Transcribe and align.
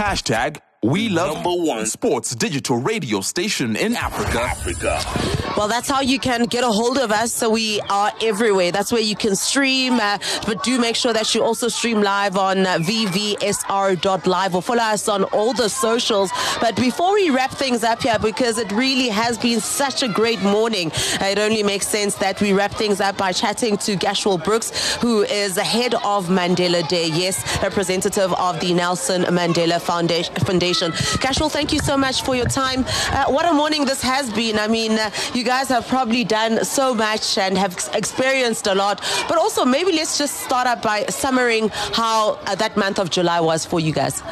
Hashtag 0.00 0.62
we 0.82 1.10
love 1.10 1.34
number 1.34 1.50
one 1.50 1.84
sports 1.84 2.34
digital 2.34 2.78
radio 2.78 3.20
station 3.20 3.76
in 3.76 3.94
Africa. 3.96 4.40
Africa. 4.40 5.39
Well, 5.60 5.68
that's 5.68 5.90
how 5.90 6.00
you 6.00 6.18
can 6.18 6.44
get 6.44 6.64
a 6.64 6.68
hold 6.68 6.96
of 6.96 7.12
us. 7.12 7.34
So 7.34 7.50
we 7.50 7.82
are 7.90 8.10
everywhere. 8.22 8.72
That's 8.72 8.90
where 8.90 9.02
you 9.02 9.14
can 9.14 9.36
stream. 9.36 10.00
Uh, 10.00 10.16
but 10.46 10.62
do 10.62 10.80
make 10.80 10.96
sure 10.96 11.12
that 11.12 11.34
you 11.34 11.44
also 11.44 11.68
stream 11.68 12.00
live 12.00 12.38
on 12.38 12.66
uh, 12.66 12.78
vvsr.live 12.78 14.54
or 14.54 14.62
follow 14.62 14.80
us 14.80 15.06
on 15.06 15.24
all 15.24 15.52
the 15.52 15.68
socials. 15.68 16.30
But 16.62 16.76
before 16.76 17.12
we 17.12 17.28
wrap 17.28 17.50
things 17.50 17.84
up 17.84 18.02
here, 18.02 18.18
because 18.18 18.56
it 18.56 18.72
really 18.72 19.10
has 19.10 19.36
been 19.36 19.60
such 19.60 20.02
a 20.02 20.08
great 20.08 20.40
morning, 20.40 20.92
uh, 21.20 21.26
it 21.26 21.38
only 21.38 21.62
makes 21.62 21.86
sense 21.86 22.14
that 22.14 22.40
we 22.40 22.54
wrap 22.54 22.72
things 22.72 22.98
up 23.02 23.18
by 23.18 23.30
chatting 23.30 23.76
to 23.84 23.96
Gushwell 23.96 24.42
Brooks, 24.42 24.96
who 24.96 25.24
is 25.24 25.56
the 25.56 25.62
head 25.62 25.92
of 25.92 26.28
Mandela 26.28 26.88
Day. 26.88 27.08
Yes, 27.08 27.62
representative 27.62 28.32
of 28.32 28.58
the 28.60 28.72
Nelson 28.72 29.24
Mandela 29.24 29.78
Foundation. 29.78 30.92
Gushwell, 31.20 31.50
thank 31.50 31.70
you 31.74 31.80
so 31.80 31.98
much 31.98 32.22
for 32.22 32.34
your 32.34 32.46
time. 32.46 32.86
Uh, 33.10 33.26
what 33.26 33.44
a 33.44 33.52
morning 33.52 33.84
this 33.84 34.00
has 34.00 34.32
been. 34.32 34.58
I 34.58 34.66
mean, 34.66 34.92
uh, 34.92 35.10
you 35.34 35.44
guys 35.44 35.49
have 35.50 35.86
probably 35.88 36.24
done 36.24 36.64
so 36.64 36.94
much 36.94 37.38
and 37.38 37.58
have 37.58 37.76
experienced 37.94 38.66
a 38.66 38.74
lot. 38.74 39.00
But 39.28 39.38
also, 39.38 39.64
maybe 39.64 39.92
let's 39.92 40.18
just 40.18 40.40
start 40.40 40.66
up 40.66 40.82
by 40.82 41.04
summarizing 41.06 41.68
how 41.92 42.38
uh, 42.46 42.54
that 42.56 42.76
month 42.76 42.98
of 42.98 43.10
July 43.10 43.40
was 43.40 43.64
for 43.64 43.80
you 43.80 43.92
guys. 43.92 44.22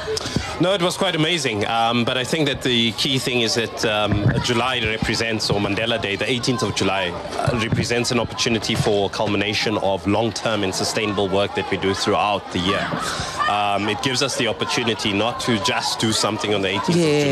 No, 0.61 0.75
it 0.75 0.83
was 0.83 0.97
quite 0.97 1.15
amazing. 1.15 1.67
Um, 1.67 2.05
but 2.05 2.17
I 2.17 2.25
think 2.25 2.47
that 2.47 2.63
the 2.63 2.93
key 2.93 3.19
thing 3.19 3.43
is 3.43 3.55
that 3.55 3.85
um, 3.85 4.31
July 4.45 4.81
represents, 4.81 5.51
or 5.51 5.61
Mandela 5.61 6.01
Day, 6.01 6.17
the 6.17 6.25
18th 6.25 6.63
of 6.69 6.75
July, 6.75 7.11
uh, 7.11 7.59
represents 7.63 8.11
an 8.11 8.21
opportunity 8.21 8.75
for 8.75 9.09
culmination 9.11 9.79
of 9.79 10.07
long 10.07 10.33
term 10.33 10.65
and 10.65 10.75
sustainable 10.75 11.29
work 11.29 11.55
that 11.55 11.71
we 11.71 11.77
do 11.77 11.95
throughout 11.95 12.53
the 12.53 12.59
year. 12.59 13.38
Um, 13.49 13.89
it 13.89 14.03
gives 14.03 14.23
us 14.23 14.37
the 14.37 14.47
opportunity 14.47 15.13
not 15.13 15.41
to 15.41 15.59
just 15.65 15.99
do 15.99 16.13
something 16.13 16.55
on 16.55 16.61
the 16.61 16.69
18th 16.69 16.97
yes. 16.97 17.23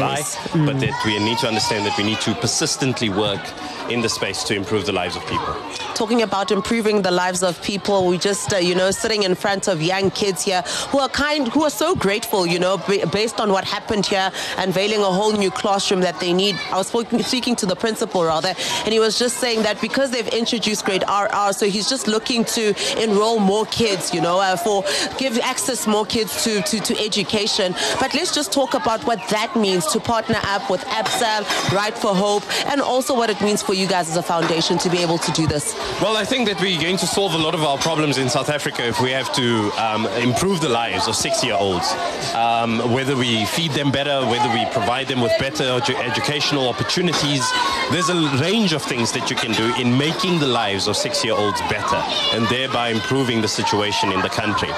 of 0.47 0.53
July, 0.53 0.65
mm. 0.65 0.67
but 0.67 0.81
that 0.81 1.03
we 1.05 1.19
need 1.19 1.39
to 1.39 1.47
understand 1.47 1.85
that 1.85 1.97
we 1.99 2.05
need 2.05 2.21
to 2.21 2.35
persistently 2.35 3.11
work 3.11 3.45
in 3.91 4.01
the 4.01 4.09
space 4.09 4.43
to 4.45 4.55
improve 4.55 4.87
the 4.87 4.93
lives 4.93 5.17
of 5.17 5.23
people. 5.27 5.55
Talking 5.97 6.21
about 6.21 6.51
improving 6.51 7.01
the 7.01 7.11
lives 7.11 7.43
of 7.43 7.63
people, 7.63 8.07
we 8.07 8.19
just, 8.19 8.53
uh, 8.53 8.59
you 8.59 8.75
know, 8.75 8.91
sitting 8.91 9.23
in 9.23 9.35
front 9.35 9.67
of 9.67 9.81
young 9.81 10.11
kids 10.11 10.45
here 10.45 10.61
who 10.91 10.99
are 10.99 11.09
kind, 11.09 11.49
who 11.49 11.63
are 11.63 11.71
so 11.71 11.95
grateful, 11.95 12.47
you 12.47 12.59
know, 12.59 12.77
based 13.11 13.41
on 13.41 13.51
what 13.51 13.65
happened 13.65 14.05
here, 14.05 14.31
unveiling 14.59 15.01
a 15.01 15.05
whole 15.05 15.33
new 15.33 15.51
classroom 15.51 16.01
that 16.03 16.21
they 16.21 16.35
need. 16.35 16.55
I 16.71 16.77
was 16.77 16.89
speaking 16.89 17.57
to 17.57 17.65
the 17.65 17.75
principal 17.75 18.25
rather, 18.25 18.53
and 18.85 18.93
he 18.93 19.01
was 19.01 19.19
just 19.19 19.39
saying 19.39 19.63
that 19.63 19.81
because 19.81 20.11
they've 20.11 20.29
introduced 20.29 20.85
grade 20.85 21.03
RR, 21.09 21.55
so 21.55 21.65
he's 21.65 21.89
just 21.89 22.09
looking 22.09 22.45
to 22.45 22.75
enroll 23.03 23.39
more 23.39 23.65
kids, 23.65 24.13
you 24.13 24.21
know, 24.21 24.39
uh, 24.39 24.55
for 24.55 24.85
give 25.17 25.39
access 25.39 25.87
more 25.87 26.05
kids 26.05 26.45
to, 26.45 26.61
to, 26.61 26.79
to 26.79 27.03
education. 27.03 27.75
But 27.99 28.13
let's 28.13 28.35
just 28.35 28.53
talk 28.53 28.75
about 28.75 29.03
what 29.07 29.27
that 29.31 29.57
means 29.57 29.87
to 29.93 30.01
partner 30.01 30.41
up 30.43 30.69
with 30.69 30.83
ABSA, 30.83 31.73
Right 31.73 31.97
for 31.97 32.15
Hope, 32.15 32.43
and 32.67 32.83
also 32.83 33.17
what 33.17 33.31
it 33.31 33.41
means 33.41 33.63
for 33.63 33.73
you 33.73 33.87
guys 33.87 34.11
as 34.11 34.19
a 34.19 34.23
foundation 34.23 34.77
to 34.77 34.91
be 34.91 34.99
able 34.99 35.17
to 35.17 35.33
do 35.33 35.47
this? 35.47 35.86
Well, 36.03 36.19
I 36.19 36.27
think 36.27 36.47
that 36.49 36.61
we're 36.61 36.79
going 36.79 36.99
to 36.99 37.07
solve 37.07 37.33
a 37.33 37.39
lot 37.39 37.55
of 37.55 37.63
our 37.63 37.79
problems 37.79 38.19
in 38.19 38.29
South 38.29 38.51
Africa 38.51 38.87
if 38.87 39.01
we 39.01 39.13
have 39.13 39.33
to 39.33 39.71
um, 39.79 40.07
improve 40.19 40.61
the 40.61 40.69
lives 40.69 41.09
of 41.09 41.17
six-year-olds. 41.17 41.91
Um, 42.35 42.93
whether 42.93 43.17
we 43.17 43.47
feed 43.47 43.71
them 43.71 43.91
better, 43.91 44.21
whether 44.27 44.53
we 44.53 44.67
provide 44.73 45.09
them 45.09 45.23
with 45.23 45.33
better 45.39 45.65
edu- 45.65 45.97
educational 45.97 46.69
opportunities, 46.69 47.51
there's 47.91 48.11
a 48.11 48.29
range 48.43 48.75
of 48.75 48.83
things 48.83 49.11
that 49.13 49.31
you 49.31 49.37
can 49.37 49.53
do 49.53 49.75
in 49.81 49.97
making 49.97 50.39
the 50.39 50.47
lives 50.47 50.87
of 50.87 50.99
six-year-olds 50.99 51.61
better 51.63 51.97
and 52.37 52.47
thereby 52.49 52.91
improving 52.91 53.41
the 53.41 53.49
situation 53.49 54.13
in 54.13 54.21
the 54.21 54.29
country. 54.29 54.69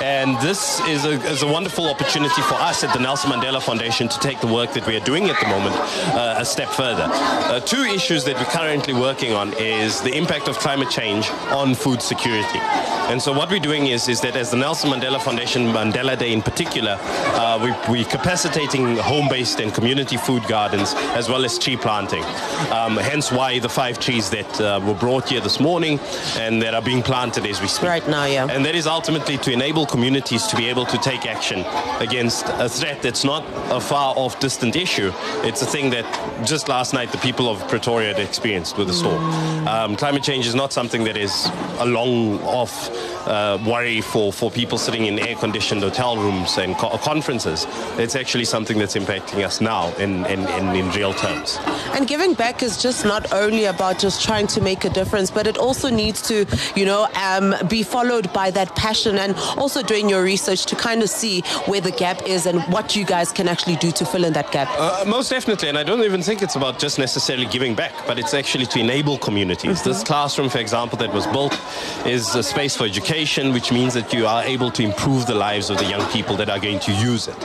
And 0.00 0.38
this 0.40 0.78
is 0.86 1.04
a, 1.04 1.20
is 1.26 1.42
a 1.42 1.48
wonderful 1.48 1.88
opportunity 1.88 2.42
for 2.42 2.54
us 2.54 2.84
at 2.84 2.92
the 2.92 3.00
Nelson 3.00 3.32
Mandela 3.32 3.60
Foundation 3.60 4.08
to 4.08 4.18
take 4.20 4.40
the 4.40 4.46
work 4.46 4.72
that 4.74 4.86
we 4.86 4.96
are 4.96 5.04
doing 5.04 5.28
at 5.28 5.40
the 5.40 5.48
moment 5.48 5.74
uh, 6.14 6.36
a 6.38 6.44
step 6.44 6.68
further. 6.68 7.08
Uh, 7.10 7.58
two 7.58 7.82
issues 7.82 8.22
that 8.24 8.36
we're 8.36 8.44
currently 8.44 8.94
working 8.94 9.32
on 9.32 9.52
is 9.54 10.00
the 10.02 10.16
impact 10.16 10.46
of 10.46 10.57
climate 10.58 10.90
change 10.90 11.30
on 11.50 11.74
food 11.74 12.02
security. 12.02 12.58
And 13.08 13.22
so 13.22 13.32
what 13.32 13.50
we're 13.50 13.58
doing 13.58 13.86
is, 13.86 14.08
is 14.08 14.20
that 14.20 14.36
as 14.36 14.50
the 14.50 14.56
Nelson 14.58 14.90
Mandela 14.90 15.20
Foundation, 15.20 15.68
Mandela 15.68 16.18
Day 16.18 16.32
in 16.32 16.42
particular, 16.42 16.98
uh, 17.00 17.58
we, 17.62 17.70
we're 17.90 18.04
capacitating 18.04 18.96
home-based 18.96 19.60
and 19.60 19.72
community 19.72 20.18
food 20.18 20.42
gardens 20.46 20.92
as 21.14 21.28
well 21.28 21.44
as 21.44 21.58
tree 21.58 21.76
planting. 21.76 22.22
Um, 22.70 22.98
hence 22.98 23.32
why 23.32 23.60
the 23.60 23.68
five 23.68 23.98
trees 23.98 24.28
that 24.30 24.60
uh, 24.60 24.80
were 24.84 24.94
brought 24.94 25.30
here 25.30 25.40
this 25.40 25.58
morning 25.58 25.98
and 26.36 26.60
that 26.60 26.74
are 26.74 26.82
being 26.82 27.02
planted 27.02 27.46
as 27.46 27.62
we 27.62 27.68
speak. 27.68 27.88
Right 27.88 28.08
now, 28.08 28.26
yeah. 28.26 28.46
And 28.50 28.64
that 28.66 28.74
is 28.74 28.86
ultimately 28.86 29.38
to 29.38 29.52
enable 29.52 29.86
communities 29.86 30.46
to 30.48 30.56
be 30.56 30.68
able 30.68 30.84
to 30.86 30.98
take 30.98 31.24
action 31.24 31.64
against 32.00 32.46
a 32.48 32.68
threat 32.68 33.00
that's 33.00 33.24
not 33.24 33.44
a 33.70 33.80
far 33.80 34.14
off 34.16 34.38
distant 34.38 34.76
issue. 34.76 35.12
It's 35.44 35.62
a 35.62 35.66
thing 35.66 35.88
that 35.90 36.04
just 36.46 36.68
last 36.68 36.92
night 36.92 37.10
the 37.12 37.18
people 37.18 37.48
of 37.48 37.66
Pretoria 37.68 38.12
had 38.12 38.20
experienced 38.20 38.76
with 38.76 38.88
the 38.88 38.94
storm. 38.94 39.22
Um, 39.66 39.96
climate 39.96 40.22
change 40.22 40.47
is 40.48 40.54
not 40.54 40.72
something 40.72 41.04
that 41.04 41.16
is 41.16 41.50
a 41.78 41.86
long 41.86 42.40
off 42.40 42.90
uh, 43.28 43.58
worry 43.66 44.00
for, 44.00 44.32
for 44.32 44.50
people 44.50 44.78
sitting 44.78 45.04
in 45.06 45.18
air 45.18 45.36
conditioned 45.36 45.82
hotel 45.82 46.16
rooms 46.16 46.56
and 46.56 46.76
co- 46.76 46.96
conferences. 46.98 47.66
It's 47.98 48.16
actually 48.16 48.46
something 48.46 48.78
that's 48.78 48.94
impacting 48.94 49.44
us 49.44 49.60
now 49.60 49.94
in, 49.96 50.24
in, 50.26 50.46
in, 50.48 50.74
in, 50.74 50.90
real 50.92 51.12
terms. 51.12 51.58
And 51.92 52.08
giving 52.08 52.32
back 52.32 52.62
is 52.62 52.80
just 52.82 53.04
not 53.04 53.32
only 53.32 53.66
about 53.66 53.98
just 53.98 54.24
trying 54.24 54.46
to 54.48 54.60
make 54.60 54.84
a 54.84 54.90
difference, 54.90 55.30
but 55.30 55.46
it 55.46 55.58
also 55.58 55.90
needs 55.90 56.22
to, 56.22 56.46
you 56.74 56.86
know, 56.86 57.06
um, 57.14 57.54
be 57.68 57.82
followed 57.82 58.32
by 58.32 58.50
that 58.52 58.74
passion 58.74 59.18
and 59.18 59.36
also 59.58 59.82
doing 59.82 60.08
your 60.08 60.22
research 60.22 60.64
to 60.66 60.76
kind 60.76 61.02
of 61.02 61.10
see 61.10 61.42
where 61.66 61.82
the 61.82 61.92
gap 61.92 62.22
is 62.26 62.46
and 62.46 62.62
what 62.72 62.96
you 62.96 63.04
guys 63.04 63.30
can 63.30 63.46
actually 63.46 63.76
do 63.76 63.90
to 63.92 64.06
fill 64.06 64.24
in 64.24 64.32
that 64.32 64.50
gap. 64.52 64.68
Uh, 64.78 65.04
most 65.06 65.28
definitely. 65.28 65.68
And 65.68 65.76
I 65.76 65.82
don't 65.82 66.02
even 66.02 66.22
think 66.22 66.40
it's 66.40 66.56
about 66.56 66.78
just 66.78 66.98
necessarily 66.98 67.46
giving 67.46 67.74
back, 67.74 67.92
but 68.06 68.18
it's 68.18 68.32
actually 68.32 68.66
to 68.66 68.80
enable 68.80 69.18
communities. 69.18 69.80
Mm-hmm. 69.80 69.88
This 69.88 70.02
classroom, 70.38 70.50
for 70.50 70.58
example, 70.58 70.96
that 70.98 71.12
was 71.12 71.26
built 71.26 71.58
is 72.06 72.34
a 72.36 72.42
space 72.44 72.76
for 72.76 72.84
education, 72.84 73.52
which 73.52 73.72
means 73.72 73.92
that 73.94 74.12
you 74.12 74.24
are 74.24 74.44
able 74.44 74.70
to 74.70 74.84
improve 74.84 75.26
the 75.26 75.34
lives 75.34 75.68
of 75.68 75.78
the 75.78 75.84
young 75.84 76.06
people 76.12 76.36
that 76.36 76.48
are 76.48 76.60
going 76.60 76.78
to 76.78 76.92
use 76.92 77.26
it. 77.26 77.40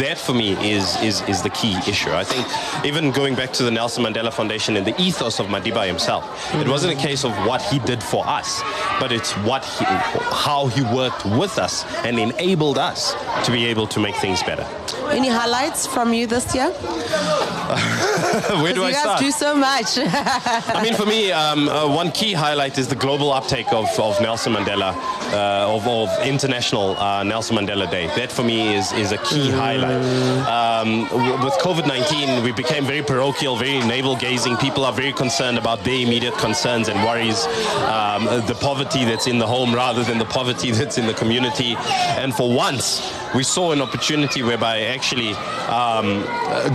That, 0.00 0.16
for 0.16 0.32
me, 0.32 0.52
is, 0.72 0.96
is, 1.02 1.20
is 1.28 1.42
the 1.42 1.50
key 1.50 1.76
issue. 1.86 2.10
I 2.12 2.24
think 2.24 2.46
even 2.86 3.10
going 3.10 3.34
back 3.34 3.52
to 3.54 3.62
the 3.62 3.70
Nelson 3.70 4.04
Mandela 4.04 4.32
Foundation 4.32 4.76
and 4.76 4.86
the 4.86 4.98
ethos 4.98 5.38
of 5.38 5.48
Madiba 5.48 5.86
himself, 5.86 6.24
mm-hmm. 6.24 6.62
it 6.62 6.68
wasn't 6.68 6.98
a 6.98 7.02
case 7.08 7.24
of 7.24 7.32
what 7.46 7.60
he 7.60 7.78
did 7.80 8.02
for 8.02 8.26
us, 8.26 8.62
but 8.98 9.12
it's 9.12 9.32
what 9.48 9.62
he, 9.64 9.84
how 9.84 10.68
he 10.68 10.82
worked 10.94 11.26
with 11.26 11.58
us 11.58 11.84
and 12.06 12.18
enabled 12.18 12.78
us 12.78 13.14
to 13.44 13.52
be 13.52 13.66
able 13.66 13.86
to 13.86 14.00
make 14.00 14.16
things 14.16 14.42
better. 14.42 14.66
Any 15.10 15.28
highlights 15.28 15.86
from 15.86 16.14
you 16.14 16.26
this 16.26 16.54
year? 16.54 16.72
Where 18.62 18.72
do 18.72 18.84
I 18.84 18.92
start? 18.92 19.20
You 19.20 19.26
guys 19.26 19.38
do 19.38 19.44
so 19.44 19.56
much. 19.56 19.98
I 19.98 20.82
mean, 20.84 20.94
for 20.94 21.04
me, 21.04 21.32
um, 21.32 21.68
uh, 21.68 21.92
one 21.92 22.12
key 22.12 22.32
highlight 22.32 22.78
is 22.78 22.86
the 22.86 22.94
global 22.94 23.32
uptake 23.32 23.72
of, 23.72 23.88
of 23.98 24.20
Nelson 24.20 24.52
Mandela, 24.52 24.94
uh, 25.32 25.74
of, 25.74 25.86
of, 25.88 26.08
international 26.24 26.96
uh, 26.98 27.24
Nelson 27.24 27.56
Mandela 27.56 27.90
Day. 27.90 28.06
That 28.08 28.30
for 28.30 28.44
me 28.44 28.74
is, 28.76 28.92
is 28.92 29.10
a 29.10 29.18
key 29.18 29.48
mm. 29.48 29.54
highlight. 29.54 30.00
Um, 30.46 31.02
with 31.44 31.54
COVID 31.54 31.88
19, 31.88 32.44
we 32.44 32.52
became 32.52 32.84
very 32.84 33.02
parochial, 33.02 33.56
very 33.56 33.80
navel 33.80 34.14
gazing. 34.14 34.56
People 34.58 34.84
are 34.84 34.92
very 34.92 35.12
concerned 35.12 35.58
about 35.58 35.82
their 35.82 36.00
immediate 36.00 36.34
concerns 36.38 36.86
and 36.88 37.02
worries, 37.02 37.46
um, 37.88 38.26
the 38.46 38.56
poverty 38.60 39.04
that's 39.04 39.26
in 39.26 39.38
the 39.38 39.46
home 39.46 39.74
rather 39.74 40.04
than 40.04 40.18
the 40.18 40.24
poverty 40.24 40.70
that's 40.78 40.98
in 40.98 41.06
the 41.06 41.14
community. 41.14 41.74
And 42.16 42.32
for 42.32 42.48
once, 42.48 43.12
we 43.34 43.42
saw 43.42 43.72
an 43.72 43.80
opportunity 43.80 44.42
whereby 44.42 44.82
actually 44.82 45.30
um, 45.70 46.22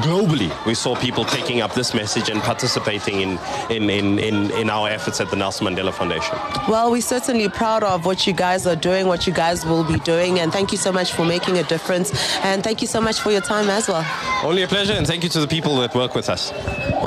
globally 0.04 0.52
we 0.66 0.74
saw 0.74 0.96
people 0.96 1.24
taking 1.46 1.62
up 1.62 1.76
this 1.76 1.94
message 1.94 2.28
and 2.30 2.42
participating 2.42 3.22
in, 3.22 3.38
in, 3.70 3.88
in, 3.88 4.18
in, 4.18 4.52
in 4.52 4.68
our 4.68 4.90
efforts 4.90 5.22
at 5.22 5.30
the 5.30 5.36
Nelson 5.36 5.68
Mandela 5.68 5.94
Foundation. 5.94 6.36
Well, 6.68 6.90
we're 6.90 7.02
certainly 7.02 7.50
proud 7.50 7.84
of 7.84 8.04
what 8.04 8.26
you 8.26 8.34
guys 8.34 8.66
are 8.66 8.76
doing, 8.76 9.06
what 9.06 9.28
you 9.28 9.34
guys 9.34 9.64
will 9.64 9.84
be 9.84 10.00
doing, 10.00 10.40
and 10.40 10.52
thank 10.52 10.72
you 10.72 10.80
so 10.80 10.92
much 10.92 11.14
for 11.14 11.24
making 11.24 11.60
a 11.60 11.64
difference. 11.64 12.10
And 12.44 12.64
thank 12.64 12.82
you 12.82 12.88
so 12.88 13.00
much 13.00 13.20
for 13.20 13.32
your 13.32 13.42
time 13.42 13.70
as 13.70 13.88
well. 13.88 14.04
Only 14.44 14.64
a 14.64 14.68
pleasure, 14.68 14.94
and 14.94 15.06
thank 15.06 15.22
you 15.24 15.30
to 15.30 15.40
the 15.40 15.48
people 15.48 15.78
that 15.82 15.94
work 15.94 16.16
with 16.16 16.30
us. 16.30 16.52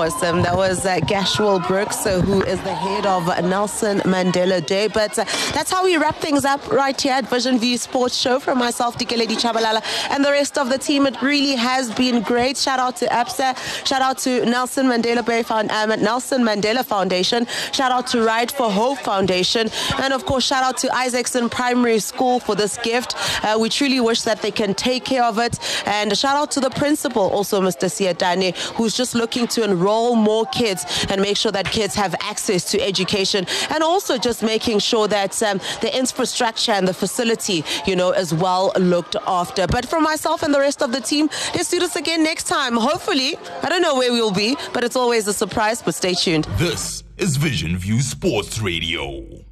Awesome. 0.02 0.42
That 0.42 0.56
was 0.56 0.86
uh, 0.86 1.00
Gushwell 1.00 1.66
Brooks, 1.66 2.06
uh, 2.06 2.20
who 2.20 2.42
is 2.42 2.60
the 2.62 2.74
head 2.74 3.06
of 3.06 3.26
Nelson 3.44 3.98
Mandela 4.00 4.64
Day. 4.64 4.86
But 4.86 5.18
uh, 5.18 5.24
that's 5.52 5.72
how 5.72 5.82
we 5.82 5.96
wrap 5.96 6.16
things 6.16 6.44
up 6.44 6.64
right 6.70 6.98
here 7.00 7.14
at 7.14 7.28
Vision 7.28 7.58
View 7.58 7.76
Sports 7.76 8.16
Show 8.16 8.38
from 8.38 8.58
myself, 8.58 8.96
Dikeledi 8.96 9.36
Chabalala, 9.44 9.82
and 10.10 10.24
the 10.24 10.30
rest 10.30 10.56
of 10.56 10.68
the 10.68 10.78
team. 10.78 11.06
It 11.06 11.20
really 11.20 11.56
has 11.56 11.92
been 11.92 12.22
great. 12.22 12.56
Shout 12.56 12.78
out 12.78 12.94
to 12.98 13.06
ABSA. 13.06 13.84
Shout 13.84 14.02
out 14.02 14.18
to 14.18 14.27
Nelson 14.44 14.86
Mandela 14.86 15.24
Bay 15.24 15.42
Found, 15.42 15.70
um, 15.70 15.90
Nelson 16.00 16.42
Mandela 16.42 16.84
Foundation. 16.84 17.46
Shout 17.72 17.92
out 17.92 18.06
to 18.08 18.22
Right 18.22 18.50
for 18.50 18.70
Hope 18.70 18.98
Foundation. 18.98 19.68
And 19.98 20.12
of 20.12 20.24
course, 20.26 20.44
shout 20.46 20.62
out 20.62 20.76
to 20.78 20.88
Isacson 20.88 21.50
Primary 21.50 21.98
School 21.98 22.40
for 22.40 22.54
this 22.54 22.76
gift. 22.78 23.14
Uh, 23.44 23.56
we 23.60 23.68
truly 23.68 24.00
wish 24.00 24.22
that 24.22 24.42
they 24.42 24.50
can 24.50 24.74
take 24.74 25.04
care 25.04 25.24
of 25.24 25.38
it. 25.38 25.58
And 25.86 26.16
shout 26.16 26.36
out 26.36 26.50
to 26.52 26.60
the 26.60 26.70
principal, 26.70 27.22
also 27.22 27.60
Mr. 27.60 27.88
Siadane, 27.88 28.56
who's 28.76 28.96
just 28.96 29.14
looking 29.14 29.46
to 29.48 29.64
enroll 29.64 30.14
more 30.14 30.46
kids 30.46 31.06
and 31.10 31.20
make 31.20 31.36
sure 31.36 31.52
that 31.52 31.66
kids 31.66 31.94
have 31.94 32.14
access 32.20 32.70
to 32.72 32.80
education 32.80 33.46
and 33.70 33.82
also 33.82 34.18
just 34.18 34.42
making 34.42 34.78
sure 34.78 35.08
that 35.08 35.42
um, 35.42 35.58
the 35.80 35.96
infrastructure 35.96 36.72
and 36.72 36.86
the 36.86 36.94
facility, 36.94 37.64
you 37.86 37.96
know, 37.96 38.12
is 38.12 38.32
well 38.34 38.72
looked 38.78 39.16
after. 39.26 39.66
But 39.66 39.86
for 39.86 40.00
myself 40.00 40.42
and 40.42 40.52
the 40.54 40.60
rest 40.60 40.82
of 40.82 40.92
the 40.92 41.00
team, 41.00 41.28
let's 41.54 41.70
do 41.70 41.78
this 41.78 41.96
again 41.96 42.22
next 42.22 42.44
time. 42.44 42.76
Hopefully, 42.76 43.36
I 43.62 43.68
don't 43.68 43.82
know 43.82 43.96
where 43.96 44.12
we'll 44.18 44.32
be, 44.32 44.56
but 44.72 44.84
it's 44.84 44.96
always 44.96 45.26
a 45.28 45.32
surprise, 45.32 45.82
but 45.82 45.94
stay 45.94 46.14
tuned. 46.14 46.44
This 46.56 47.04
is 47.16 47.36
Vision 47.36 47.76
View 47.76 48.00
Sports 48.00 48.60
Radio. 48.60 49.47